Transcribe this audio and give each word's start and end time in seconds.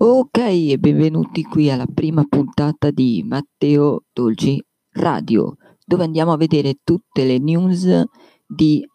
Ok, 0.00 0.38
e 0.38 0.78
benvenuti 0.78 1.42
qui 1.42 1.68
alla 1.72 1.88
prima 1.92 2.22
puntata 2.22 2.92
di 2.92 3.24
Matteo 3.26 4.04
Dolci 4.12 4.64
Radio, 4.92 5.56
dove 5.84 6.04
andiamo 6.04 6.30
a 6.30 6.36
vedere 6.36 6.78
tutte 6.84 7.24
le 7.24 7.38
news 7.38 8.04
di 8.46 8.86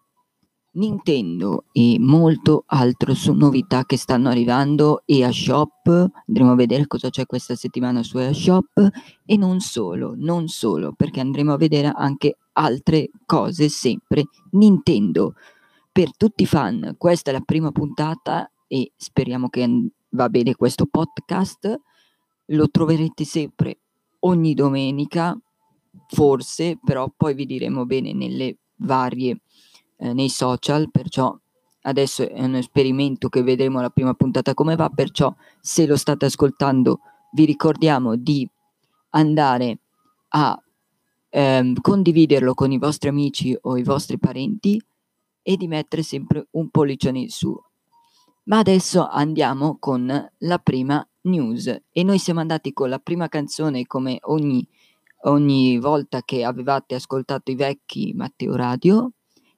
Nintendo 0.75 1.65
e 1.73 1.97
molto 1.99 2.63
altro 2.67 3.13
su 3.15 3.33
novità 3.33 3.83
che 3.83 3.97
stanno 3.97 4.29
arrivando 4.29 5.01
e 5.03 5.25
a 5.25 5.31
Shop. 5.33 6.09
Andremo 6.25 6.53
a 6.53 6.55
vedere 6.55 6.87
cosa 6.87 7.09
c'è 7.09 7.25
questa 7.25 7.55
settimana 7.55 8.01
su 8.01 8.17
Shop 8.31 8.89
e 9.25 9.35
non 9.35 9.59
solo, 9.59 10.13
non 10.15 10.47
solo, 10.47 10.93
perché 10.93 11.19
andremo 11.19 11.51
a 11.51 11.57
vedere 11.57 11.91
anche 11.93 12.37
altre 12.53 13.09
cose 13.25 13.67
sempre 13.67 14.27
Nintendo. 14.51 15.33
Per 15.91 16.15
tutti 16.15 16.43
i 16.43 16.47
fan, 16.47 16.95
questa 16.97 17.31
è 17.31 17.33
la 17.33 17.41
prima 17.41 17.71
puntata 17.73 18.49
e 18.67 18.93
speriamo 18.95 19.49
che 19.49 19.91
va 20.13 20.29
bene 20.29 20.55
questo 20.55 20.85
podcast. 20.85 21.79
Lo 22.47 22.69
troverete 22.69 23.23
sempre 23.23 23.79
ogni 24.19 24.53
domenica, 24.53 25.37
forse, 26.07 26.79
però 26.83 27.11
poi 27.15 27.33
vi 27.33 27.45
diremo 27.45 27.85
bene 27.85 28.13
nelle 28.13 28.57
varie 28.77 29.41
eh, 29.97 30.13
nei 30.13 30.29
social, 30.29 30.89
perciò 30.91 31.37
adesso 31.85 32.27
è 32.27 32.43
un 32.43 32.55
esperimento 32.55 33.27
che 33.29 33.43
vedremo 33.43 33.81
la 33.81 33.89
prima 33.89 34.13
puntata 34.13 34.53
come 34.53 34.75
va, 34.75 34.89
perciò 34.89 35.33
se 35.59 35.85
lo 35.85 35.97
state 35.97 36.25
ascoltando 36.25 36.99
vi 37.33 37.45
ricordiamo 37.45 38.15
di 38.15 38.47
andare 39.09 39.79
a 40.29 40.57
ehm, 41.29 41.75
condividerlo 41.81 42.53
con 42.53 42.71
i 42.71 42.77
vostri 42.77 43.09
amici 43.09 43.57
o 43.59 43.77
i 43.77 43.83
vostri 43.83 44.17
parenti 44.17 44.81
e 45.41 45.57
di 45.57 45.67
mettere 45.67 46.03
sempre 46.03 46.47
un 46.51 46.69
pollicione 46.69 47.19
in 47.19 47.29
su. 47.29 47.53
Ma 48.45 48.57
adesso 48.57 49.07
andiamo 49.07 49.77
con 49.79 50.29
la 50.37 50.57
prima 50.57 51.05
news 51.21 51.81
e 51.89 52.03
noi 52.03 52.17
siamo 52.17 52.41
andati 52.41 52.73
con 52.73 52.89
la 52.89 52.99
prima 52.99 53.29
canzone 53.29 53.85
come 53.85 54.17
ogni, 54.23 54.67
ogni 55.23 55.79
volta 55.79 56.21
che 56.23 56.43
avevate 56.43 56.95
ascoltato 56.95 57.51
i 57.51 57.55
vecchi 57.55 58.11
Matteo 58.13 58.55
Radio 58.57 59.11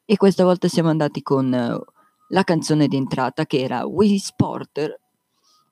e 0.05 0.17
questa 0.17 0.43
volta 0.43 0.67
siamo 0.67 0.89
andati 0.89 1.23
con 1.23 1.49
la 2.27 2.43
canzone 2.43 2.87
di 2.87 2.95
entrata 2.95 3.47
che 3.47 3.59
era 3.59 3.87
Wii 3.87 4.19
Sport. 4.19 4.99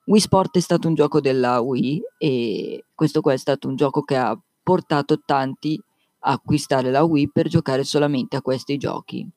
Wii 0.06 0.19
Sport 0.19 0.57
è 0.57 0.59
stato 0.59 0.88
un 0.88 0.96
gioco 0.96 1.22
della 1.22 1.62
Wii 1.62 2.02
e 2.18 2.85
questo 2.96 3.22
qua 3.22 3.34
è 3.34 3.38
stato 3.38 3.68
un 3.68 3.75
gioco 3.75 4.02
che 4.02 4.16
ha 4.18 4.35
portato 4.63 5.22
tanti 5.23 5.79
a 6.25 6.31
acquistare 6.31 6.90
la 6.90 7.03
Wii 7.03 7.29
per 7.29 7.47
giocare 7.47 7.84
solamente 7.84 8.35
a 8.35 8.41
questi 8.41 8.78
giochi. 8.78 9.29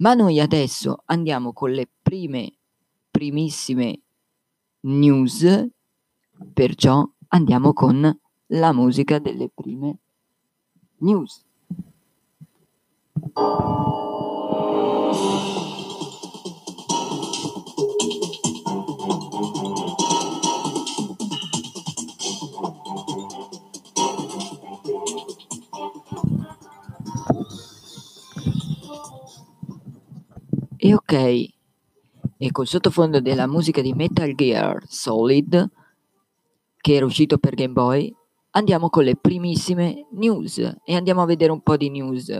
Ma 0.00 0.12
noi 0.12 0.38
adesso 0.38 1.02
andiamo 1.06 1.52
con 1.52 1.70
le 1.72 1.88
prime 2.02 2.57
primissime 3.18 4.00
news, 4.82 5.44
perciò 6.52 7.04
andiamo 7.30 7.72
con 7.72 8.16
la 8.46 8.72
musica 8.72 9.18
delle 9.18 9.50
prime 9.52 9.98
news. 10.98 11.44
E 32.38 32.52
col 32.52 32.68
sottofondo 32.68 33.20
della 33.20 33.48
musica 33.48 33.80
di 33.80 33.92
Metal 33.92 34.32
Gear 34.34 34.84
Solid, 34.86 35.68
che 36.80 36.94
era 36.94 37.04
uscito 37.04 37.38
per 37.38 37.54
Game 37.54 37.72
Boy, 37.72 38.14
andiamo 38.50 38.88
con 38.88 39.04
le 39.04 39.16
primissime 39.16 40.06
news 40.12 40.58
e 40.84 40.94
andiamo 40.94 41.22
a 41.22 41.26
vedere 41.26 41.50
un 41.50 41.60
po' 41.60 41.76
di 41.76 41.90
news. 41.90 42.32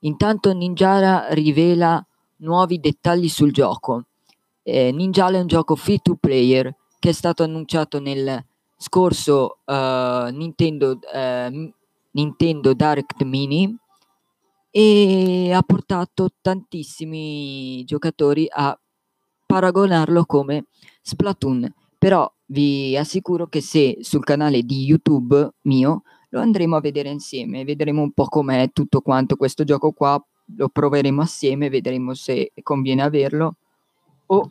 Intanto 0.00 0.52
Ninjara 0.52 1.32
rivela 1.34 2.04
nuovi 2.36 2.78
dettagli 2.78 3.28
sul 3.28 3.52
gioco. 3.52 4.06
Eh, 4.62 4.92
Ninjala 4.92 5.38
è 5.38 5.40
un 5.40 5.48
gioco 5.48 5.74
free 5.74 5.98
to 5.98 6.14
player 6.14 6.74
che 6.98 7.08
è 7.08 7.12
stato 7.12 7.42
annunciato 7.42 7.98
nel 7.98 8.44
scorso 8.76 9.58
uh, 9.64 10.30
Nintendo, 10.30 10.98
uh, 11.12 11.72
Nintendo 12.12 12.74
Direct 12.74 13.22
Mini 13.24 13.76
e 14.70 15.52
ha 15.52 15.62
portato 15.62 16.28
tantissimi 16.40 17.84
giocatori 17.84 18.46
a 18.50 18.78
paragonarlo 19.46 20.24
come 20.24 20.66
Splatoon, 21.00 21.72
però 21.96 22.30
vi 22.46 22.96
assicuro 22.96 23.46
che 23.46 23.60
se 23.60 23.98
sul 24.00 24.24
canale 24.24 24.62
di 24.62 24.84
YouTube 24.84 25.54
mio 25.62 26.02
lo 26.30 26.40
andremo 26.40 26.76
a 26.76 26.80
vedere 26.80 27.08
insieme, 27.08 27.64
vedremo 27.64 28.02
un 28.02 28.12
po' 28.12 28.26
com'è 28.26 28.70
tutto 28.72 29.00
quanto 29.00 29.36
questo 29.36 29.64
gioco 29.64 29.92
qua, 29.92 30.22
lo 30.56 30.68
proveremo 30.68 31.22
assieme, 31.22 31.70
vedremo 31.70 32.14
se 32.14 32.52
conviene 32.62 33.02
averlo 33.02 33.56
o 34.26 34.50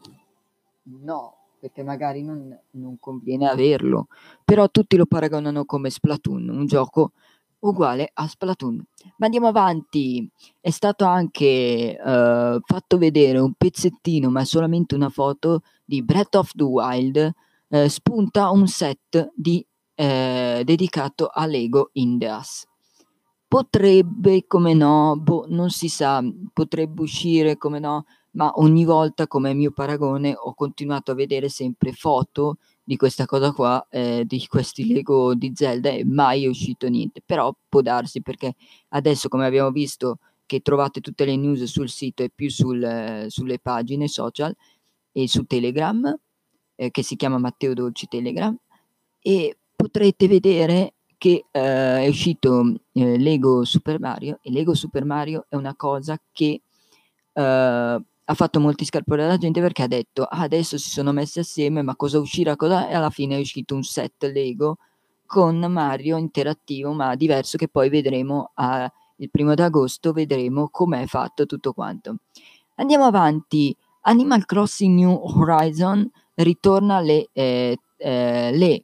no, 0.83 1.35
perché 1.59 1.83
magari 1.83 2.23
non, 2.23 2.57
non 2.71 2.97
conviene 2.99 3.47
averlo, 3.47 4.07
però 4.43 4.69
tutti 4.69 4.95
lo 4.95 5.05
paragonano 5.05 5.65
come 5.65 5.89
Splatoon, 5.89 6.49
un 6.49 6.65
gioco 6.65 7.11
uguale 7.69 8.09
a 8.13 8.27
Splatoon. 8.27 8.83
Ma 9.17 9.25
andiamo 9.25 9.47
avanti, 9.47 10.29
è 10.59 10.69
stato 10.69 11.05
anche 11.05 11.97
uh, 11.97 12.59
fatto 12.63 12.97
vedere 12.97 13.39
un 13.39 13.53
pezzettino, 13.53 14.29
ma 14.29 14.43
solamente 14.45 14.95
una 14.95 15.09
foto 15.09 15.61
di 15.83 16.03
Breath 16.03 16.35
of 16.35 16.51
the 16.53 16.63
Wild, 16.63 17.33
uh, 17.67 17.87
spunta 17.87 18.49
un 18.49 18.67
set 18.67 19.31
di, 19.35 19.65
uh, 19.95 20.63
dedicato 20.63 21.27
a 21.27 21.45
Lego 21.45 21.89
Indias. 21.93 22.65
Potrebbe, 23.47 24.45
come 24.47 24.73
no, 24.73 25.15
boh, 25.17 25.45
non 25.47 25.69
si 25.69 25.87
sa, 25.87 26.21
potrebbe 26.51 27.01
uscire, 27.01 27.57
come 27.57 27.79
no, 27.79 28.05
ma 28.35 28.51
ogni 28.55 28.85
volta 28.85 29.27
come 29.27 29.53
mio 29.53 29.71
paragone 29.71 30.35
ho 30.37 30.53
continuato 30.53 31.11
a 31.11 31.15
vedere 31.15 31.49
sempre 31.49 31.93
foto 31.93 32.57
di 32.87 32.97
questa 32.97 33.25
cosa 33.25 33.51
qua, 33.51 33.85
eh, 33.89 34.23
di 34.27 34.45
questi 34.47 34.85
Lego 34.85 35.33
di 35.33 35.51
Zelda 35.55 35.89
e 35.89 36.05
mai 36.05 36.45
è 36.45 36.47
uscito 36.47 36.87
niente, 36.87 37.21
però 37.25 37.53
può 37.67 37.81
darsi 37.81 38.21
perché 38.21 38.53
adesso 38.89 39.27
come 39.27 39.47
abbiamo 39.47 39.71
visto 39.71 40.19
che 40.45 40.59
trovate 40.61 41.01
tutte 41.01 41.25
le 41.25 41.35
news 41.35 41.63
sul 41.63 41.89
sito 41.89 42.21
e 42.21 42.29
più 42.33 42.47
sul, 42.49 42.83
eh, 42.83 43.25
sulle 43.29 43.57
pagine 43.57 44.07
social 44.07 44.55
e 45.11 45.27
su 45.27 45.45
Telegram, 45.45 46.15
eh, 46.75 46.91
che 46.91 47.01
si 47.01 47.15
chiama 47.15 47.39
Matteo 47.39 47.73
Dolci 47.73 48.07
Telegram, 48.07 48.55
e 49.19 49.57
potrete 49.75 50.27
vedere 50.27 50.93
che 51.17 51.45
eh, 51.49 52.03
è 52.03 52.07
uscito 52.07 52.71
eh, 52.91 53.17
Lego 53.17 53.65
Super 53.65 53.99
Mario. 53.99 54.37
E 54.43 54.51
Lego 54.51 54.75
Super 54.75 55.05
Mario 55.05 55.47
è 55.49 55.55
una 55.55 55.75
cosa 55.75 56.21
che 56.31 56.61
eh, 57.33 58.01
ha 58.25 58.33
fatto 58.33 58.59
molti 58.59 58.85
scalpori 58.85 59.21
alla 59.21 59.37
gente 59.37 59.61
perché 59.61 59.83
ha 59.83 59.87
detto 59.87 60.23
ah, 60.23 60.41
adesso 60.41 60.77
si 60.77 60.89
sono 60.89 61.11
messi 61.11 61.39
assieme 61.39 61.81
ma 61.81 61.95
cosa 61.95 62.19
uscirà 62.19 62.55
cosa 62.55 62.87
e 62.87 62.95
alla 62.95 63.09
fine 63.11 63.37
è 63.37 63.39
uscito 63.39 63.75
un 63.75 63.83
set 63.83 64.23
Lego 64.25 64.77
con 65.25 65.57
Mario 65.59 66.17
interattivo 66.17 66.91
ma 66.93 67.15
diverso 67.15 67.57
che 67.57 67.67
poi 67.67 67.89
vedremo 67.89 68.51
a, 68.55 68.91
il 69.17 69.29
primo 69.29 69.53
d'agosto 69.53 70.11
vedremo 70.11 70.69
com'è 70.69 71.05
fatto 71.07 71.45
tutto 71.45 71.73
quanto. 71.73 72.17
Andiamo 72.75 73.05
avanti. 73.05 73.75
Animal 74.07 74.45
Crossing 74.45 74.95
New 74.95 75.19
Horizon 75.23 76.07
ritorna 76.35 76.99
le, 76.99 77.29
eh, 77.31 77.77
eh, 77.97 78.51
le 78.53 78.83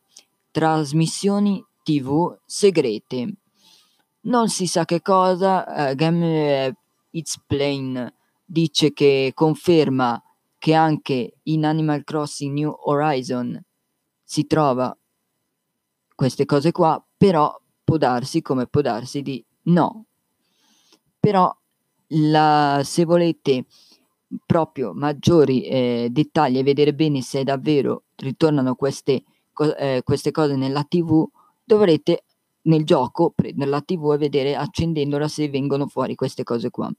trasmissioni 0.49 1.63
tv 1.83 2.37
segrete. 2.45 3.33
Non 4.21 4.49
si 4.49 4.65
sa 4.65 4.85
che 4.85 5.01
cosa 5.01 5.91
uh, 5.91 5.95
Game 5.95 6.67
uh, 6.67 6.73
It's 7.11 7.39
Plain 7.45 8.11
dice 8.51 8.91
che 8.91 9.31
conferma 9.33 10.21
che 10.57 10.73
anche 10.73 11.37
in 11.43 11.63
Animal 11.65 12.03
Crossing 12.03 12.53
New 12.53 12.75
Horizon 12.83 13.59
si 14.21 14.45
trova 14.45 14.95
queste 16.13 16.45
cose 16.45 16.71
qua, 16.71 17.03
però 17.15 17.57
può 17.83 17.95
darsi 17.95 18.41
come 18.41 18.67
può 18.67 18.81
darsi 18.81 19.21
di 19.21 19.43
no. 19.63 20.05
Però 21.17 21.55
la, 22.07 22.81
se 22.83 23.05
volete 23.05 23.65
proprio 24.45 24.93
maggiori 24.93 25.63
eh, 25.63 26.09
dettagli 26.11 26.57
e 26.57 26.63
vedere 26.63 26.93
bene 26.93 27.21
se 27.21 27.43
davvero 27.43 28.03
ritornano 28.17 28.75
queste, 28.75 29.23
co- 29.53 29.75
eh, 29.77 30.01
queste 30.03 30.31
cose 30.31 30.57
nella 30.57 30.83
TV, 30.83 31.25
dovrete 31.63 32.25
nel 32.63 32.83
gioco 32.83 33.31
prendere 33.31 33.69
la 33.69 33.81
TV 33.81 34.11
e 34.13 34.17
vedere 34.17 34.55
accendendola 34.55 35.27
se 35.29 35.49
vengono 35.49 35.87
fuori 35.87 36.15
queste 36.15 36.43
cose 36.43 36.69
qua. 36.69 36.91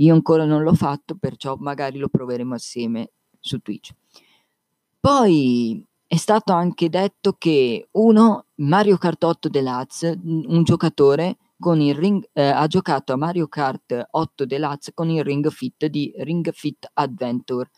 Io 0.00 0.14
ancora 0.14 0.44
non 0.44 0.62
l'ho 0.62 0.74
fatto, 0.74 1.16
perciò 1.16 1.56
magari 1.58 1.98
lo 1.98 2.08
proveremo 2.08 2.54
assieme 2.54 3.12
su 3.38 3.58
Twitch. 3.58 3.92
Poi 4.98 5.84
è 6.06 6.16
stato 6.16 6.52
anche 6.52 6.88
detto 6.88 7.34
che 7.38 7.88
uno, 7.92 8.46
Mario 8.56 8.96
Kart 8.96 9.22
8 9.22 9.48
Deluxe, 9.48 10.18
un 10.24 10.62
giocatore 10.64 11.36
ring, 11.62 12.26
eh, 12.32 12.48
ha 12.48 12.66
giocato 12.66 13.12
a 13.12 13.16
Mario 13.16 13.46
Kart 13.46 14.08
8 14.10 14.46
Deluxe 14.46 14.94
con 14.94 15.10
il 15.10 15.22
Ring 15.22 15.48
Fit 15.50 15.86
di 15.86 16.12
Ring 16.18 16.50
Fit 16.52 16.90
Adventure. 16.94 17.70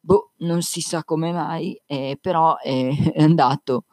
boh, 0.00 0.32
non 0.38 0.62
si 0.62 0.80
sa 0.80 1.04
come 1.04 1.32
mai, 1.32 1.80
eh, 1.86 2.18
però 2.20 2.56
è, 2.58 3.12
è 3.12 3.22
andato. 3.22 3.84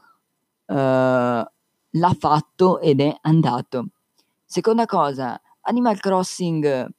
Uh, 0.65 0.73
l'ha 0.75 2.15
fatto 2.17 2.79
ed 2.79 3.01
è 3.01 3.17
andato. 3.21 3.87
Seconda 4.45 4.85
cosa, 4.85 5.39
Animal 5.61 5.99
Crossing, 5.99 6.89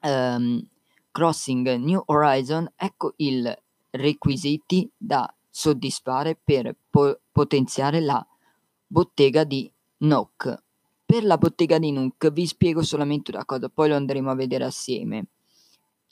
um, 0.00 0.62
Crossing 1.10 1.76
New 1.76 2.02
Horizon, 2.06 2.70
ecco 2.76 3.14
i 3.16 3.42
requisiti 3.90 4.90
da 4.96 5.32
soddisfare 5.48 6.38
per 6.42 6.76
po- 6.90 7.20
potenziare 7.32 8.00
la 8.00 8.24
bottega 8.86 9.44
di 9.44 9.70
Nook. 9.98 10.62
Per 11.06 11.24
la 11.24 11.38
bottega 11.38 11.78
di 11.78 11.92
Nook 11.92 12.30
vi 12.32 12.46
spiego 12.46 12.82
solamente 12.82 13.30
una 13.30 13.44
cosa, 13.44 13.68
poi 13.68 13.88
lo 13.88 13.96
andremo 13.96 14.30
a 14.30 14.34
vedere 14.34 14.64
assieme. 14.64 15.28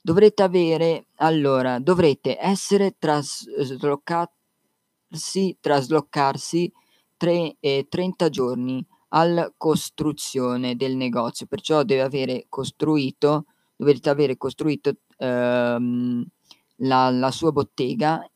Dovrete 0.01 0.43
avere, 0.43 1.07
allora, 1.17 1.79
dovrete 1.79 2.39
essere 2.41 2.97
traslocati, 2.99 4.33
trasloccarsi 5.61 6.73
tre, 7.17 7.57
eh, 7.61 7.87
30 7.89 8.29
giorni 8.29 8.87
alla 9.09 9.53
costruzione 9.57 10.77
del 10.77 10.97
negozio, 10.97 11.47
perciò 11.47 11.83
deve 11.85 12.03
avere 12.03 12.47
costruito, 12.49 13.47
dovete 13.77 14.11
avere 14.11 14.37
costruito 14.37 14.93
ehm, 15.19 16.25
la, 16.77 17.11
la, 17.11 17.31
sua 17.31 17.53
bottega 17.53 18.29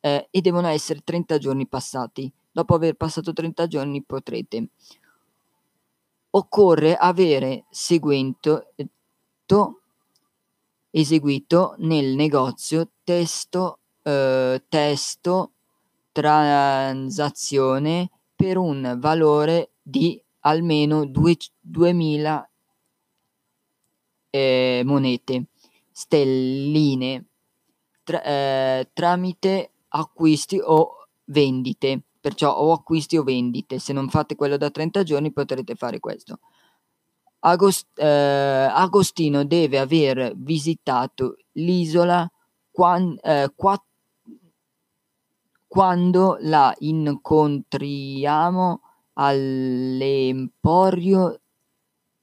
eh, 0.00 0.28
e 0.30 0.40
devono 0.40 0.68
essere 0.68 1.00
30 1.04 1.38
giorni 1.38 1.66
passati. 1.66 2.32
Dopo 2.50 2.74
aver 2.74 2.94
passato 2.94 3.32
30 3.32 3.66
giorni 3.66 4.02
potrete 4.02 4.68
occorre 6.30 6.96
avere 6.96 7.64
seguito, 7.70 8.72
eseguito 10.90 11.74
nel 11.78 12.14
negozio 12.14 12.90
testo, 13.02 13.78
eh, 14.02 14.62
testo 14.68 15.52
transazione 16.12 18.10
per 18.34 18.56
un 18.56 18.96
valore 18.98 19.70
di 19.82 20.20
almeno 20.40 21.04
2000 21.04 22.47
eh, 24.30 24.82
monete 24.84 25.46
stelline 25.92 27.24
tra, 28.04 28.22
eh, 28.22 28.90
tramite 28.92 29.72
acquisti 29.88 30.60
o 30.62 30.94
vendite 31.26 32.02
perciò 32.20 32.54
o 32.56 32.72
acquisti 32.72 33.16
o 33.16 33.22
vendite. 33.22 33.78
Se 33.78 33.92
non 33.92 34.08
fate 34.08 34.34
quello 34.36 34.56
da 34.56 34.70
30 34.70 35.02
giorni 35.02 35.32
potrete 35.32 35.74
fare 35.74 35.98
questo. 36.00 36.38
Agost- 37.40 37.98
eh, 37.98 38.68
Agostino 38.70 39.44
deve 39.44 39.78
aver 39.78 40.32
visitato 40.36 41.36
l'isola 41.52 42.28
quan- 42.70 43.16
eh, 43.22 43.50
quatt- 43.54 43.84
quando 45.66 46.36
la 46.40 46.74
incontriamo 46.78 48.80
all'Emporio 49.14 51.40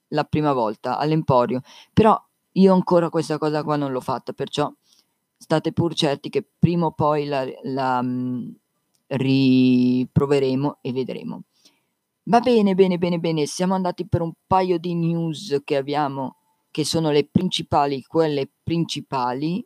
la 0.08 0.24
prima 0.24 0.52
volta, 0.52 0.98
all'Emporio. 0.98 1.60
Però 1.92 2.20
io 2.52 2.72
ancora 2.72 3.10
questa 3.10 3.38
cosa 3.38 3.62
qua 3.62 3.76
non 3.76 3.92
l'ho 3.92 4.00
fatta, 4.00 4.32
perciò 4.32 4.72
state 5.36 5.72
pur 5.72 5.94
certi 5.94 6.28
che 6.30 6.46
prima 6.58 6.86
o 6.86 6.92
poi 6.92 7.26
la, 7.26 7.46
la, 7.64 8.02
mm, 8.02 8.48
riproveremo 9.08 10.78
e 10.80 10.92
vedremo. 10.92 11.42
Va 12.24 12.40
bene, 12.40 12.74
bene, 12.74 12.98
bene, 12.98 13.18
bene, 13.18 13.46
siamo 13.46 13.74
andati 13.74 14.06
per 14.08 14.20
un 14.20 14.32
paio 14.46 14.78
di 14.78 14.94
news 14.94 15.60
che 15.64 15.76
abbiamo, 15.76 16.38
che 16.70 16.84
sono 16.84 17.10
le 17.10 17.28
principali, 17.30 18.02
quelle 18.02 18.50
principali, 18.62 19.64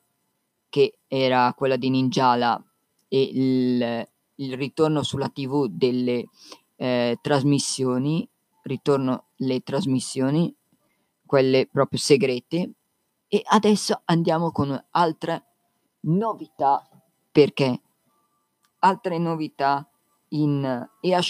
che 0.69 0.99
era 1.09 1.53
quella 1.57 1.77
di 1.77 1.89
Ninjala 1.89 2.63
e 3.09 3.23
il, 3.23 4.09
il 4.37 4.57
ritorno 4.57 5.03
sulla 5.03 5.29
TV 5.31 5.69
delle 5.69 6.29
eh, 6.77 7.19
trasmissioni, 7.21 8.29
ritorno 8.63 9.30
le 9.41 9.61
trasmissioni, 9.61 10.55
quelle 11.25 11.69
proprio 11.71 11.99
segrete, 11.99 12.73
e 13.29 13.43
adesso 13.45 14.03
andiamo 14.07 14.51
con 14.51 14.87
altre 14.91 15.45
novità 16.01 16.89
perché 17.31 17.81
altre 18.81 19.19
novità 19.19 19.89
in 20.31 20.89
EA 21.01 21.21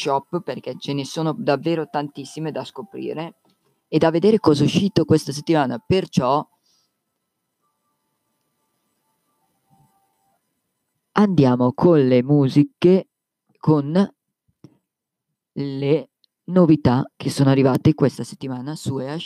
perché 0.42 0.78
ce 0.78 0.92
ne 0.92 1.04
sono 1.04 1.32
davvero 1.32 1.88
tantissime 1.88 2.52
da 2.52 2.64
scoprire 2.64 3.40
e 3.88 3.98
da 3.98 4.10
vedere 4.10 4.38
cosa 4.38 4.62
è 4.62 4.66
uscito 4.66 5.04
questa 5.04 5.32
settimana. 5.32 5.78
Perciò 5.78 6.46
andiamo 11.12 11.72
con 11.72 12.06
le 12.06 12.22
musiche, 12.22 13.08
con 13.58 14.14
le 15.52 16.10
novità 16.50 17.10
che 17.16 17.30
sono 17.30 17.50
arrivate 17.50 17.94
questa 17.94 18.24
settimana 18.24 18.74
su 18.74 18.98
EA 18.98 19.16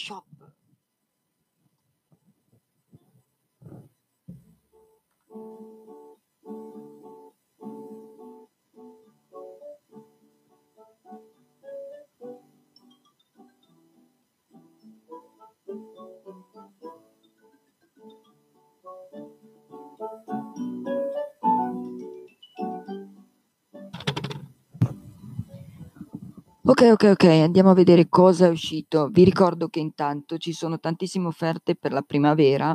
Ok, 26.67 26.81
ok, 26.93 27.11
ok, 27.13 27.25
andiamo 27.25 27.69
a 27.69 27.75
vedere 27.75 28.09
cosa 28.09 28.47
è 28.47 28.49
uscito. 28.49 29.09
Vi 29.13 29.23
ricordo 29.23 29.69
che 29.69 29.81
intanto 29.81 30.39
ci 30.39 30.55
sono 30.55 30.81
tantissime 30.81 31.27
offerte 31.27 31.77
per 31.77 31.93
la 31.93 32.01
primavera 32.01 32.75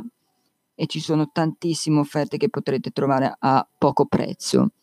e 0.76 0.86
ci 0.86 1.00
sono 1.00 1.30
tantissime 1.32 1.98
offerte 1.98 2.36
che 2.36 2.48
potrete 2.48 2.90
trovare 2.92 3.34
a 3.36 3.68
poco 3.76 4.06
prezzo. 4.06 4.74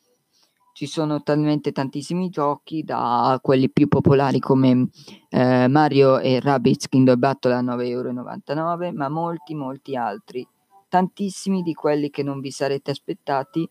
Ci 0.73 0.87
sono 0.87 1.23
talmente 1.23 1.71
tantissimi 1.71 2.27
giochi, 2.27 2.83
da 2.83 3.39
quelli 3.41 3.69
più 3.69 3.87
popolari 3.87 4.39
come 4.39 4.89
eh, 5.29 5.69
Mario 5.69 6.19
e 6.19 6.41
Rabbids 6.41 6.89
Kingdom 6.89 7.17
Battle 7.17 7.53
a 7.53 7.61
9,99 7.61 7.87
euro, 7.87 8.91
ma 8.93 9.07
molti, 9.07 9.55
molti 9.55 9.95
altri. 9.95 10.45
Tantissimi 10.89 11.61
di 11.61 11.73
quelli 11.73 12.09
che 12.09 12.23
non 12.23 12.41
vi 12.41 12.51
sarete 12.51 12.91
aspettati 12.91 13.69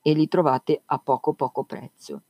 e 0.00 0.12
li 0.14 0.26
trovate 0.26 0.80
a 0.86 0.96
poco, 0.96 1.34
poco 1.34 1.64
prezzo. 1.64 2.22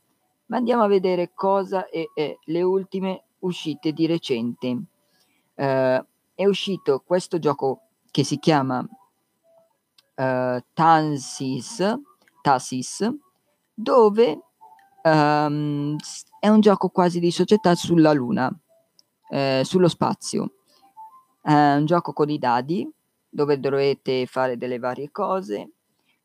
Ma 0.51 0.57
andiamo 0.57 0.83
a 0.83 0.87
vedere 0.87 1.31
cosa 1.33 1.87
è, 1.87 2.03
è 2.13 2.37
le 2.43 2.61
ultime 2.61 3.23
uscite 3.39 3.93
di 3.93 4.05
recente. 4.05 4.67
Uh, 4.67 6.05
è 6.35 6.45
uscito 6.45 7.01
questo 7.05 7.39
gioco 7.39 7.83
che 8.11 8.25
si 8.25 8.37
chiama 8.37 8.79
uh, 8.79 10.63
Tansis, 10.73 11.99
dove 13.73 14.41
um, 15.03 15.95
è 16.37 16.49
un 16.49 16.59
gioco 16.59 16.89
quasi 16.89 17.21
di 17.21 17.31
società 17.31 17.73
sulla 17.73 18.11
Luna, 18.11 18.53
eh, 19.29 19.61
sullo 19.63 19.87
spazio. 19.87 20.55
È 21.41 21.75
un 21.75 21.85
gioco 21.85 22.11
con 22.11 22.29
i 22.29 22.37
dadi 22.37 22.85
dove 23.29 23.57
dovete 23.57 24.25
fare 24.25 24.57
delle 24.57 24.79
varie 24.79 25.11
cose. 25.11 25.71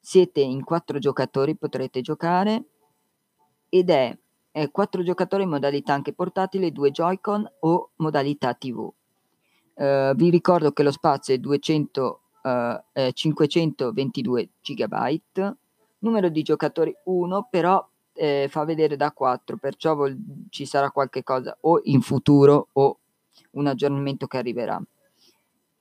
Siete 0.00 0.40
in 0.40 0.64
quattro 0.64 0.98
giocatori, 0.98 1.54
potrete 1.54 2.00
giocare 2.00 2.70
ed 3.78 3.90
è 3.90 4.16
eh, 4.52 4.70
4 4.70 5.02
giocatori 5.02 5.42
in 5.42 5.50
modalità 5.50 5.92
anche 5.92 6.12
portatile, 6.12 6.72
2 6.72 6.90
Joy-Con 6.90 7.46
o 7.60 7.90
modalità 7.96 8.54
TV. 8.54 8.90
Eh, 9.74 10.12
vi 10.16 10.30
ricordo 10.30 10.72
che 10.72 10.82
lo 10.82 10.90
spazio 10.90 11.34
è 11.34 11.38
200, 11.38 12.20
eh, 12.92 13.12
522 13.12 14.48
GB, 14.62 15.20
numero 15.98 16.28
di 16.30 16.42
giocatori 16.42 16.94
1, 17.04 17.48
però 17.50 17.86
eh, 18.14 18.46
fa 18.48 18.64
vedere 18.64 18.96
da 18.96 19.12
4, 19.12 19.58
perciò 19.58 19.94
vol- 19.94 20.16
ci 20.48 20.64
sarà 20.64 20.90
qualche 20.90 21.22
cosa 21.22 21.56
o 21.60 21.80
in 21.84 22.00
futuro 22.00 22.68
o 22.72 22.98
un 23.52 23.66
aggiornamento 23.66 24.26
che 24.26 24.38
arriverà. 24.38 24.80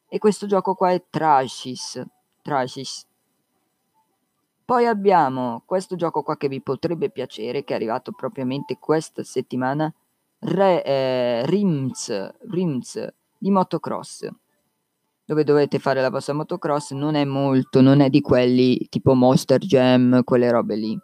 E 0.08 0.18
questo 0.18 0.46
gioco 0.48 0.76
qua 0.76 0.92
è 0.92 1.02
Trashis. 1.10 2.04
Trashis 2.42 3.06
poi 4.66 4.88
abbiamo 4.88 5.62
questo 5.64 5.96
gioco 5.96 6.24
qua 6.24 6.38
che 6.38 6.48
vi 6.48 6.60
potrebbe 6.60 7.12
piacere, 7.12 7.64
che 7.64 7.74
è 7.74 7.76
arrivato 7.76 8.12
propriamente 8.12 8.78
questa 8.80 9.24
settimana, 9.24 9.94
Re, 10.40 10.84
eh, 10.84 11.46
Rims, 11.46 12.34
Rims 12.50 13.14
di 13.38 13.52
motocross, 13.52 14.28
dove 15.24 15.44
dovete 15.44 15.78
fare 15.78 16.02
la 16.02 16.10
vostra 16.10 16.34
motocross, 16.34 16.94
non 16.94 17.14
è 17.14 17.26
molto, 17.26 17.80
non 17.82 18.00
è 18.00 18.10
di 18.10 18.22
quelli 18.22 18.88
tipo 18.90 19.14
Monster 19.14 19.60
Jam, 19.60 20.24
quelle 20.24 20.50
robe 20.50 20.76
lì, 20.76 21.00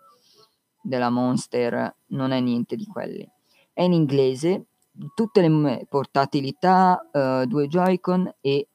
della 0.82 1.12
Monster, 1.12 1.96
non 2.08 2.32
è 2.32 2.40
niente 2.40 2.76
di 2.76 2.86
quelli. 2.86 3.28
È 3.72 3.84
in 3.84 3.94
inglese, 3.94 4.66
tutte 5.14 5.48
le 5.48 5.86
portatilità, 5.88 7.00
uh, 7.12 7.46
due 7.46 7.68
Joy-Con 7.68 8.38
e 8.42 8.68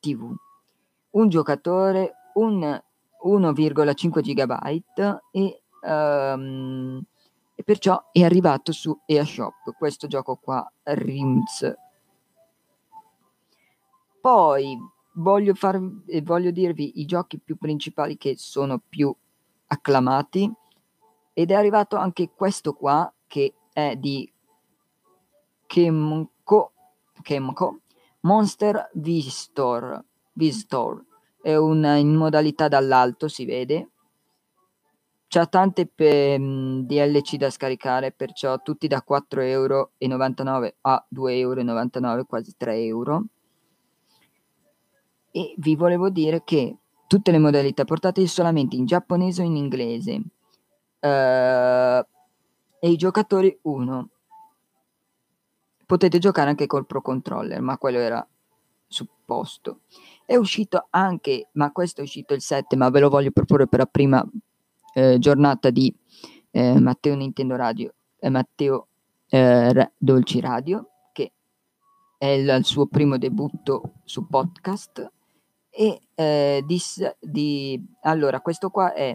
TV. 0.00 0.34
Un 1.10 1.28
giocatore, 1.28 2.14
un 2.34 2.82
1,5 3.24 4.20
GB 4.20 5.12
e, 5.30 5.62
um, 5.82 7.02
e 7.54 7.62
perciò 7.62 8.10
è 8.12 8.22
arrivato 8.22 8.72
su 8.72 8.98
eShop 9.06 9.74
questo 9.76 10.06
gioco 10.06 10.36
qua, 10.36 10.70
Rims. 10.82 11.74
Poi 14.20 14.78
voglio, 15.14 15.54
far, 15.54 15.80
voglio 16.22 16.50
dirvi 16.50 17.00
i 17.00 17.04
giochi 17.04 17.38
più 17.38 17.56
principali 17.56 18.16
che 18.16 18.34
sono 18.36 18.80
più 18.86 19.14
acclamati 19.66 20.52
ed 21.32 21.50
è 21.50 21.54
arrivato 21.54 21.96
anche 21.96 22.30
questo 22.34 22.74
qua 22.74 23.12
che 23.26 23.54
è 23.72 23.96
di 23.96 24.30
Kemco, 25.66 26.72
Kemco 27.22 27.80
Monster 28.20 28.90
Visitor, 28.94 30.02
Visitor 30.32 31.04
è 31.44 31.56
un, 31.56 31.84
in 31.98 32.14
modalità 32.14 32.68
dall'alto 32.68 33.28
si 33.28 33.44
vede. 33.44 33.90
C'ha 35.28 35.44
tante 35.44 35.86
pe, 35.86 36.38
mh, 36.38 36.86
DLC 36.86 37.36
da 37.36 37.50
scaricare 37.50 38.12
perciò 38.12 38.62
tutti 38.62 38.86
da 38.88 39.04
4,99 39.06 39.42
euro 39.44 39.90
a 40.80 41.06
2,99 41.14 42.04
euro 42.06 42.24
quasi 42.24 42.54
3 42.56 42.76
euro. 42.84 43.24
E 45.32 45.54
vi 45.58 45.76
volevo 45.76 46.08
dire 46.08 46.42
che 46.44 46.78
tutte 47.06 47.30
le 47.30 47.38
modalità 47.38 47.84
portate 47.84 48.26
solamente 48.26 48.76
in 48.76 48.86
giapponese 48.86 49.42
o 49.42 49.44
in 49.44 49.56
inglese. 49.56 50.22
Uh, 51.00 52.02
e 52.80 52.88
i 52.88 52.96
giocatori 52.96 53.58
1 53.60 54.08
potete 55.84 56.18
giocare 56.18 56.48
anche 56.48 56.66
col 56.66 56.86
pro 56.86 57.02
controller 57.02 57.60
ma 57.60 57.76
quello 57.76 57.98
era 57.98 58.26
supposto 58.86 59.80
è 60.26 60.36
uscito 60.36 60.86
anche 60.90 61.48
ma 61.52 61.70
questo 61.72 62.00
è 62.00 62.04
uscito 62.04 62.34
il 62.34 62.40
7 62.40 62.76
ma 62.76 62.88
ve 62.90 63.00
lo 63.00 63.08
voglio 63.08 63.30
proporre 63.30 63.66
per 63.66 63.80
la 63.80 63.86
prima 63.86 64.26
eh, 64.94 65.18
giornata 65.18 65.70
di 65.70 65.94
eh, 66.50 66.78
Matteo 66.80 67.14
Nintendo 67.14 67.56
Radio 67.56 67.94
e 68.18 68.28
Matteo 68.30 68.88
eh, 69.28 69.92
Dolci 69.96 70.40
Radio 70.40 70.88
che 71.12 71.32
è 72.16 72.26
il, 72.26 72.48
il 72.48 72.64
suo 72.64 72.86
primo 72.86 73.18
debutto 73.18 73.94
su 74.04 74.26
podcast. 74.26 75.12
E 75.76 76.00
eh, 76.14 76.62
dis, 76.64 77.02
di, 77.18 77.84
allora 78.02 78.40
questo 78.40 78.70
qua 78.70 78.92
è 78.92 79.12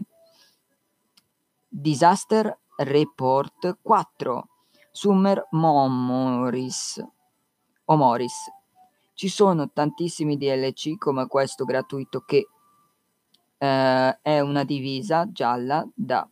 Disaster 1.69 2.59
Report 2.75 3.77
4 3.81 4.47
Summer 4.91 5.47
Momoris 5.51 7.01
o 7.85 7.95
Morris 7.95 8.33
ci 9.19 9.27
sono 9.27 9.69
tantissimi 9.69 10.37
DLC 10.37 10.97
come 10.97 11.27
questo 11.27 11.65
gratuito 11.65 12.21
che 12.21 12.47
eh, 13.57 14.19
è 14.21 14.39
una 14.39 14.63
divisa 14.63 15.29
gialla 15.29 15.85
da 15.93 16.25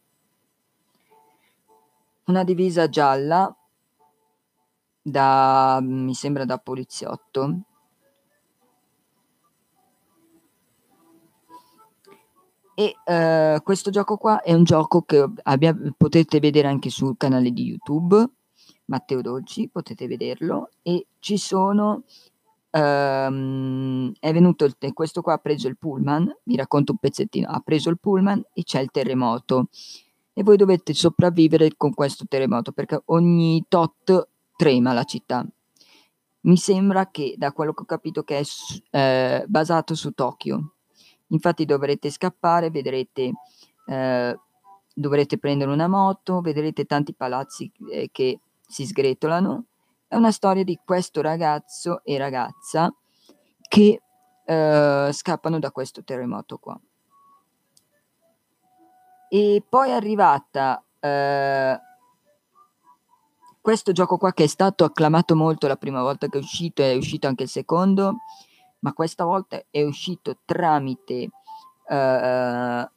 una 2.28 2.46
divisa 2.46 2.88
gialla 2.88 3.54
da 5.02 5.80
mi 5.82 6.14
sembra 6.14 6.46
da 6.46 6.60
poliziotto 6.60 7.64
E 12.80 12.94
uh, 13.04 13.62
questo 13.64 13.90
gioco 13.90 14.18
qua 14.18 14.42
è 14.44 14.54
un 14.54 14.64
gioco 14.64 15.02
che 15.02 15.26
abbia, 15.44 15.76
potete 15.98 16.40
vedere 16.40 16.68
anche 16.68 16.92
sul 16.92 17.18
canale 17.18 17.50
di 17.50 17.64
YouTube, 17.64 18.24
Matteo 18.86 19.22
Dolci, 19.22 19.68
potete 19.68 20.06
vederlo. 20.06 20.70
E 20.84 21.08
ci 21.18 21.38
sono, 21.38 22.04
um, 22.72 24.12
è 24.20 24.32
venuto 24.34 24.66
il, 24.66 24.76
questo 24.94 25.22
qua 25.22 25.34
ha 25.34 25.38
preso 25.38 25.68
il 25.68 25.78
pullman, 25.78 26.34
vi 26.44 26.56
racconto 26.56 26.94
un 26.94 26.98
pezzettino, 26.98 27.50
ha 27.50 27.60
preso 27.60 27.90
il 27.90 28.00
pullman 28.00 28.44
e 28.54 28.64
c'è 28.64 28.80
il 28.82 28.92
terremoto. 28.92 29.70
E 30.34 30.44
voi 30.44 30.58
dovete 30.58 30.94
sopravvivere 30.94 31.72
con 31.76 31.94
questo 31.94 32.26
terremoto 32.28 32.72
perché 32.72 33.02
ogni 33.06 33.66
tot 33.68 34.28
trema 34.56 34.94
la 34.94 35.04
città. 35.04 35.46
Mi 36.42 36.58
sembra 36.58 37.10
che, 37.10 37.36
da 37.38 37.52
quello 37.52 37.74
che 37.74 37.82
ho 37.82 37.86
capito, 37.86 38.24
che 38.24 38.40
è 38.40 38.44
eh, 38.92 39.44
basato 39.48 39.96
su 39.96 40.12
Tokyo 40.12 40.74
Infatti 41.30 41.66
dovrete 41.66 42.10
scappare, 42.10 42.70
vedrete, 42.70 43.34
eh, 43.86 44.40
dovrete 44.94 45.38
prendere 45.38 45.72
una 45.72 45.88
moto, 45.88 46.42
vedrete 46.42 46.86
tanti 46.86 47.14
palazzi 47.14 47.72
eh, 47.92 48.10
che 48.12 48.40
si 48.66 48.86
sgretolano. 48.86 49.66
È 50.08 50.16
una 50.16 50.32
storia 50.32 50.64
di 50.64 50.80
questo 50.84 51.22
ragazzo 51.22 52.02
e 52.04 52.18
ragazza 52.18 52.94
che 53.68 54.02
eh, 54.46 55.10
scappano 55.12 55.60
da 55.60 55.72
questo 55.72 56.04
terremoto 56.04 56.58
qua. 56.58 56.80
E 59.30 59.64
poi 59.68 59.90
è 59.90 59.94
arrivata 59.94 60.82
eh, 61.02 61.80
questo 63.60 63.92
gioco 63.92 64.18
qua 64.18 64.32
che 64.32 64.46
è 64.46 64.48
stato 64.48 64.86
acclamato 64.86 65.36
molto 65.36 65.68
la 65.68 65.76
prima 65.76 66.02
volta 66.02 66.28
che 66.28 66.38
è 66.38 66.42
uscito, 66.42 66.82
è 66.82 66.96
uscito 66.96 67.28
anche 67.28 67.44
il 67.44 67.50
secondo, 67.50 68.20
ma 68.80 68.94
questa 68.94 69.26
volta 69.26 69.62
è 69.70 69.84
uscito 69.84 70.38
tramite 70.46 71.30
uh, 71.90 72.90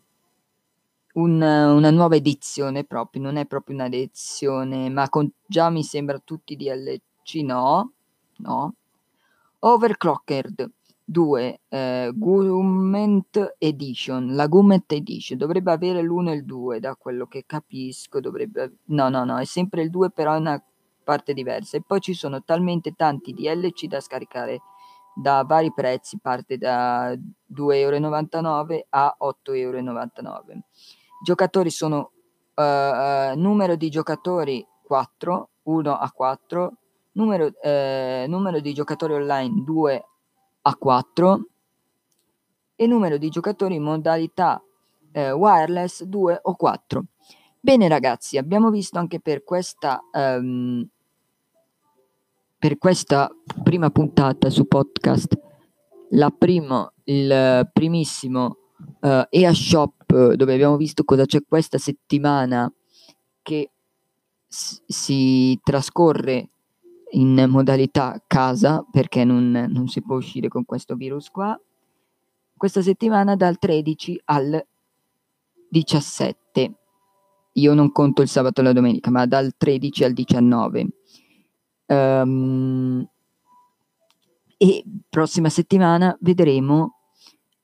un, 1.14 1.40
una 1.40 1.90
nuova 1.90 2.16
edizione 2.16 2.84
proprio, 2.84 3.22
non 3.22 3.36
è 3.36 3.46
proprio 3.46 3.76
una 3.76 3.86
edizione, 3.86 4.88
ma 4.90 5.08
con 5.08 5.30
già 5.46 5.70
mi 5.70 5.82
sembra 5.82 6.20
tutti 6.22 6.56
DLC, 6.56 7.42
no, 7.42 7.92
no. 8.38 8.74
Overclocked 9.60 10.70
2 11.04 11.60
eh, 11.68 12.12
Gument 12.14 13.54
Edition, 13.58 14.34
la 14.34 14.46
Gument 14.46 14.92
Edition 14.92 15.38
dovrebbe 15.38 15.72
avere 15.72 16.02
l'1 16.02 16.28
e 16.28 16.32
il 16.34 16.44
2 16.44 16.80
da 16.80 16.94
quello 16.94 17.26
che 17.26 17.44
capisco, 17.46 18.20
dovrebbe 18.20 18.76
no, 18.86 19.08
no, 19.08 19.24
no, 19.24 19.38
è 19.38 19.44
sempre 19.44 19.82
il 19.82 19.90
2 19.90 20.12
però 20.12 20.34
è 20.34 20.38
una 20.38 20.62
parte 21.02 21.34
diversa 21.34 21.76
e 21.76 21.82
poi 21.84 22.00
ci 22.00 22.14
sono 22.14 22.44
talmente 22.44 22.94
tanti 22.94 23.34
DLC 23.34 23.86
da 23.86 24.00
scaricare 24.00 24.60
da 25.12 25.42
vari 25.42 25.72
prezzi, 25.72 26.18
parte 26.18 26.56
da 26.56 27.12
2,99 27.12 27.72
euro 27.74 28.86
a 28.90 29.16
8,99 29.20 29.56
euro. 29.56 30.62
Giocatori 31.22 31.70
sono 31.70 32.12
uh, 32.54 32.62
uh, 32.62 33.38
numero 33.38 33.76
di 33.76 33.88
giocatori 33.90 34.66
4, 34.82 35.48
1 35.62 35.92
a 35.92 36.10
4, 36.10 36.72
numero, 37.12 37.46
uh, 37.46 38.28
numero 38.28 38.60
di 38.60 38.72
giocatori 38.72 39.14
online 39.14 39.62
2 39.64 40.04
a 40.62 40.76
4 40.76 41.46
e 42.76 42.86
numero 42.86 43.18
di 43.18 43.28
giocatori 43.28 43.74
in 43.74 43.82
modalità 43.82 44.62
wireless 45.12 46.04
2 46.04 46.38
o 46.42 46.54
4. 46.54 47.04
Bene 47.58 47.88
ragazzi, 47.88 48.38
abbiamo 48.38 48.70
visto 48.70 48.98
anche 48.98 49.20
per 49.20 49.42
questa 49.42 50.00
um, 50.12 50.88
per 52.60 52.76
questa 52.76 53.30
prima 53.62 53.88
puntata 53.88 54.50
su 54.50 54.66
podcast, 54.66 55.34
la 56.10 56.28
primo, 56.28 56.92
il 57.04 57.68
primissimo 57.72 58.59
uh, 59.00 59.26
EA 59.28 59.52
Shop 59.52 60.34
dove 60.34 60.54
abbiamo 60.54 60.76
visto 60.76 61.04
cosa 61.04 61.24
c'è 61.24 61.40
questa 61.46 61.78
settimana 61.78 62.72
che 63.42 63.70
si 64.48 65.58
trascorre 65.62 66.48
in 67.12 67.46
modalità 67.48 68.22
casa 68.26 68.84
perché 68.90 69.24
non, 69.24 69.50
non 69.50 69.88
si 69.88 70.02
può 70.02 70.16
uscire 70.16 70.48
con 70.48 70.64
questo 70.64 70.94
virus 70.94 71.30
qua. 71.30 71.58
Questa 72.56 72.82
settimana 72.82 73.36
dal 73.36 73.58
13 73.58 74.20
al 74.26 74.64
17. 75.68 76.74
Io 77.54 77.74
non 77.74 77.90
conto 77.90 78.22
il 78.22 78.28
sabato 78.28 78.60
e 78.60 78.64
la 78.64 78.72
domenica, 78.72 79.10
ma 79.10 79.26
dal 79.26 79.54
13 79.56 80.04
al 80.04 80.12
19. 80.12 80.88
Um, 81.86 83.08
e 84.56 84.84
prossima 85.08 85.48
settimana 85.48 86.16
vedremo 86.20 86.99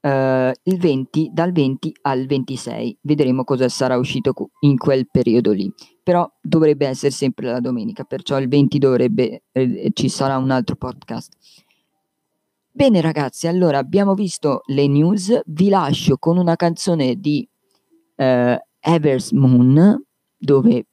uh, 0.06 0.52
il 0.62 0.78
20, 0.78 1.30
dal 1.32 1.52
20 1.52 1.96
al 2.02 2.26
26, 2.26 2.98
vedremo 3.02 3.42
cosa 3.42 3.68
sarà 3.68 3.96
uscito 3.96 4.32
in 4.60 4.76
quel 4.76 5.08
periodo 5.10 5.52
lì. 5.52 5.72
Però 6.02 6.30
dovrebbe 6.40 6.86
essere 6.86 7.10
sempre 7.10 7.46
la 7.50 7.60
domenica, 7.60 8.04
perciò 8.04 8.38
il 8.38 8.48
20 8.48 8.78
dovrebbe, 8.78 9.42
eh, 9.50 9.90
ci 9.92 10.08
sarà 10.08 10.36
un 10.36 10.50
altro 10.50 10.76
podcast. 10.76 11.32
Bene 12.70 13.00
ragazzi, 13.00 13.48
allora 13.48 13.78
abbiamo 13.78 14.14
visto 14.14 14.60
le 14.66 14.86
news, 14.86 15.40
vi 15.46 15.68
lascio 15.68 16.18
con 16.18 16.36
una 16.36 16.54
canzone 16.56 17.18
di 17.18 17.48
uh, 18.16 18.56
Evers 18.78 19.32
Moon, 19.32 20.04
dove 20.36 20.86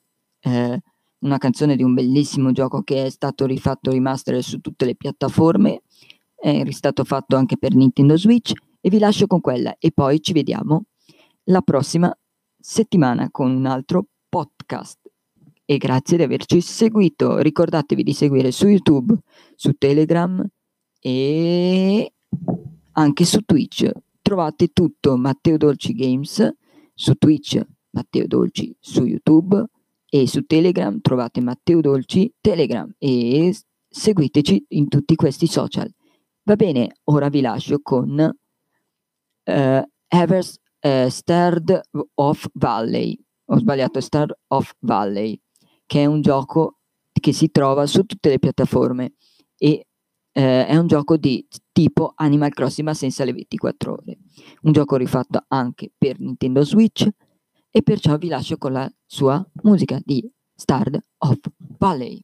uh, 0.44 0.78
una 1.20 1.38
canzone 1.38 1.76
di 1.76 1.84
un 1.84 1.94
bellissimo 1.94 2.52
gioco 2.52 2.82
che 2.82 3.06
è 3.06 3.10
stato 3.10 3.46
rifatto 3.46 3.92
remaster 3.92 4.42
su 4.42 4.60
tutte 4.60 4.86
le 4.86 4.96
piattaforme, 4.96 5.82
è 6.36 6.70
stato 6.72 7.06
fatto 7.06 7.38
anche 7.38 7.58
per 7.58 7.74
Nintendo 7.74 8.18
Switch 8.18 8.52
e 8.86 8.90
vi 8.90 9.00
lascio 9.00 9.28
con 9.28 9.40
quella 9.40 9.78
e 9.80 9.92
poi 9.92 10.22
ci 10.22 10.34
vediamo 10.34 10.88
la 11.44 11.62
prossima 11.62 12.14
settimana 12.60 13.32
con 13.32 13.50
un 13.50 13.66
altro 13.66 14.08
podcast. 14.28 15.00
E 15.64 15.78
grazie 15.78 16.18
di 16.18 16.24
averci 16.24 16.60
seguito. 16.60 17.38
Ricordatevi 17.38 18.04
di 18.04 18.12
seguire 18.12 18.52
su 18.52 18.68
YouTube, 18.68 19.18
su 19.56 19.72
Telegram 19.78 20.46
e 21.00 22.14
anche 22.92 23.24
su 23.24 23.40
Twitch. 23.46 23.90
trovate 24.22 24.68
tutto 24.74 25.16
Matteo 25.16 25.56
Dolci 25.56 25.94
Games 25.94 26.54
su 26.94 27.14
Twitch, 27.14 27.66
Matteo 27.92 28.28
Dolci 28.28 28.76
su 28.80 29.06
YouTube 29.06 29.64
e 30.10 30.28
su 30.28 30.46
Telegram 30.46 31.00
trovate 31.00 31.40
Matteo 31.40 31.80
Dolci 31.80 32.34
Telegram 32.42 32.94
e 32.98 33.56
seguiteci 33.88 34.66
in 34.70 34.90
tutti 34.90 35.16
questi 35.16 35.48
social. 35.48 35.90
Va 36.44 36.58
bene, 36.58 36.98
ora 37.06 37.30
vi 37.30 37.40
lascio 37.40 37.80
con 37.82 38.30
uh, 39.46 39.82
Evers 40.08 40.58
uh, 40.82 41.08
Starred 41.08 41.82
of 42.16 42.48
Valley. 42.54 43.18
Ho 43.46 43.58
sbagliato, 43.58 44.00
Star 44.02 44.36
of 44.48 44.74
Valley, 44.80 45.40
che 45.86 46.02
è 46.02 46.06
un 46.06 46.22
gioco 46.22 46.80
che 47.12 47.34
si 47.34 47.52
trova 47.52 47.86
su 47.86 48.04
tutte 48.04 48.30
le 48.30 48.40
piattaforme 48.40 49.14
e 49.58 49.88
eh, 50.34 50.66
è 50.66 50.76
un 50.76 50.88
gioco 50.88 51.16
di 51.16 51.46
tipo 51.72 52.14
Animal 52.16 52.52
Crossing 52.52 52.88
ma 52.88 52.94
senza 52.94 53.24
le 53.24 53.34
24 53.34 53.94
ore. 53.94 54.18
Un 54.64 54.72
gioco 54.72 54.96
rifatto 54.96 55.44
anche 55.48 55.92
per 55.96 56.20
Nintendo 56.20 56.64
Switch 56.64 57.08
e 57.70 57.82
perciò 57.82 58.18
vi 58.18 58.28
lascio 58.28 58.58
con 58.58 58.74
la 58.74 58.92
sua 59.06 59.46
musica 59.62 60.00
di 60.04 60.28
Starred 60.56 61.00
of 61.20 61.40
Valley. 61.78 62.24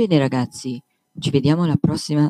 Ebbene 0.00 0.18
ragazzi, 0.18 0.82
ci 1.18 1.28
vediamo 1.28 1.66
la 1.66 1.76
prossima 1.76 2.26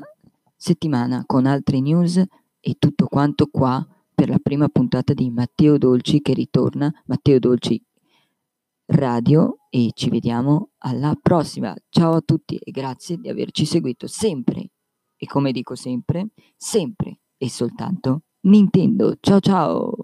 settimana 0.56 1.22
con 1.24 1.46
altre 1.46 1.78
news 1.78 2.20
e 2.58 2.74
tutto 2.80 3.06
quanto 3.06 3.46
qua 3.46 3.86
per 4.12 4.28
la 4.28 4.40
prima 4.40 4.68
puntata 4.68 5.14
di 5.14 5.30
Matteo 5.30 5.78
Dolci 5.78 6.20
che 6.20 6.34
ritorna, 6.34 6.92
Matteo 7.06 7.38
Dolci 7.38 7.80
Radio 8.86 9.58
e 9.70 9.90
ci 9.94 10.10
vediamo 10.10 10.70
alla 10.78 11.16
prossima. 11.22 11.72
Ciao 11.90 12.14
a 12.14 12.22
tutti 12.22 12.56
e 12.56 12.72
grazie 12.72 13.18
di 13.18 13.28
averci 13.28 13.64
seguito 13.64 14.08
sempre 14.08 14.70
e 15.16 15.26
come 15.26 15.52
dico 15.52 15.76
sempre, 15.76 16.30
sempre 16.56 17.20
e 17.36 17.48
soltanto 17.48 18.22
Nintendo. 18.40 19.16
Ciao 19.20 19.38
ciao! 19.38 19.99